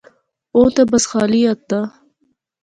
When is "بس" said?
0.89-1.03